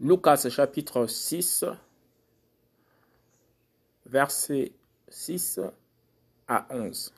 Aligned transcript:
Lucas 0.00 0.46
chapitre 0.48 1.08
6, 1.08 1.64
versets 4.06 4.70
6 5.08 5.58
à 6.46 6.68
11. 6.70 7.12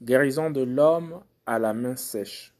Guérison 0.00 0.50
de 0.50 0.60
l'homme 0.60 1.24
à 1.46 1.58
la 1.58 1.74
main 1.74 1.96
sèche. 1.96 2.54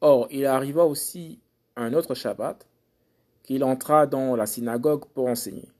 Or, 0.00 0.26
il 0.32 0.46
arriva 0.46 0.84
aussi 0.84 1.38
un 1.76 1.94
autre 1.94 2.16
Shabbat 2.16 2.66
qu'il 3.44 3.62
entra 3.62 4.08
dans 4.08 4.34
la 4.34 4.46
synagogue 4.46 5.04
pour 5.14 5.28
enseigner. 5.28 5.70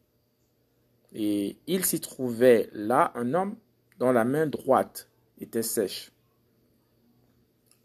Et 1.12 1.56
il 1.66 1.84
s'y 1.84 2.00
trouvait 2.00 2.70
là 2.72 3.10
un 3.16 3.34
homme 3.34 3.56
dont 3.98 4.12
la 4.12 4.24
main 4.24 4.46
droite 4.46 5.08
était 5.40 5.64
sèche. 5.64 6.12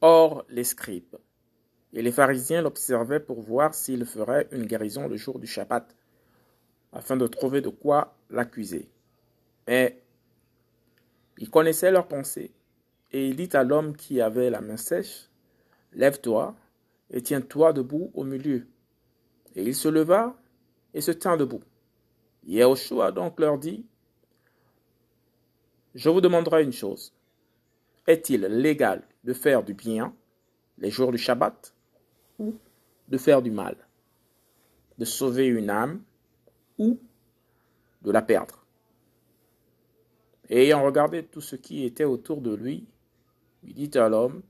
Or, 0.01 0.45
les 0.47 0.63
scribes 0.63 1.17
et 1.95 2.01
les 2.01 2.11
pharisiens 2.11 2.61
l'observaient 2.61 3.21
pour 3.21 3.41
voir 3.41 3.73
s'il 3.73 4.05
ferait 4.05 4.49
une 4.51 4.65
guérison 4.65 5.07
le 5.07 5.15
jour 5.15 5.39
du 5.39 5.47
Shabbat, 5.47 5.95
afin 6.91 7.15
de 7.15 7.25
trouver 7.25 7.61
de 7.61 7.69
quoi 7.69 8.17
l'accuser. 8.29 8.89
Mais 9.65 10.03
il 11.37 11.49
connaissait 11.49 11.91
leurs 11.91 12.09
pensées, 12.09 12.51
et 13.13 13.29
il 13.29 13.37
dit 13.37 13.49
à 13.53 13.63
l'homme 13.63 13.95
qui 13.95 14.19
avait 14.19 14.49
la 14.49 14.59
main 14.59 14.77
sèche, 14.77 15.29
Lève-toi 15.93 16.53
et 17.11 17.21
tiens-toi 17.21 17.71
debout 17.71 18.11
au 18.13 18.25
milieu. 18.25 18.67
Et 19.55 19.63
il 19.63 19.73
se 19.73 19.87
leva 19.87 20.35
et 20.93 20.99
se 20.99 21.11
tint 21.11 21.37
debout. 21.37 21.63
Yehoshua 22.43 23.13
donc 23.13 23.39
leur 23.39 23.57
dit, 23.57 23.85
Je 25.93 26.09
vous 26.09 26.19
demanderai 26.19 26.63
une 26.63 26.73
chose. 26.73 27.13
Est-il 28.05 28.41
légal 28.41 29.03
de 29.23 29.31
faire 29.31 29.63
du 29.63 29.73
bien 29.73 30.13
les 30.77 30.91
jours 30.91 31.13
du 31.13 31.17
Shabbat? 31.17 31.74
Ou 32.39 32.55
de 33.07 33.17
faire 33.17 33.41
du 33.41 33.51
mal, 33.51 33.75
de 34.97 35.05
sauver 35.05 35.47
une 35.47 35.69
âme 35.69 36.03
ou 36.77 36.99
de 38.01 38.11
la 38.11 38.21
perdre 38.21 38.65
Et 40.49 40.63
ayant 40.63 40.83
regardé 40.83 41.23
tout 41.23 41.41
ce 41.41 41.55
qui 41.55 41.85
était 41.85 42.03
autour 42.03 42.41
de 42.41 42.53
lui, 42.53 42.85
il 43.63 43.73
dit 43.73 43.97
à 43.97 44.09
l'homme, 44.09 44.41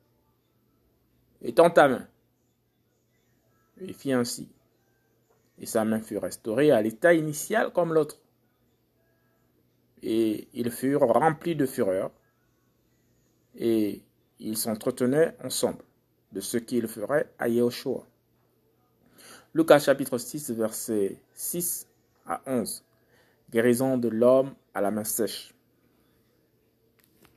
Étends 1.42 1.70
ta 1.70 1.88
main. 1.88 2.08
Il 3.80 3.94
fit 3.94 4.14
ainsi, 4.14 4.50
et 5.60 5.66
sa 5.66 5.86
main 5.86 6.02
fut 6.02 6.18
restaurée 6.18 6.72
à 6.72 6.82
l'état 6.82 7.14
initial 7.14 7.72
comme 7.72 7.94
l'autre. 7.94 8.18
Et 10.02 10.48
ils 10.54 10.72
furent 10.72 11.02
remplis 11.02 11.56
de 11.56 11.66
fureur, 11.66 12.12
et 13.58 14.02
ils 14.40 14.58
s'entretenaient 14.58 15.36
ensemble 15.44 15.84
de 16.36 16.42
ce 16.42 16.58
qu'il 16.58 16.88
ferait 16.88 17.32
à 17.40 17.48
Yehoshua. 17.48 18.04
Lucas 19.54 19.80
chapitre 19.80 20.18
6, 20.18 20.52
versets 20.52 21.16
6 21.34 21.88
à 22.28 22.42
11. 22.46 22.84
Guérison 23.50 23.98
de 23.98 24.10
l'homme 24.10 24.54
à 24.74 24.82
la 24.82 24.92
main 24.92 25.06
sèche. 25.06 25.55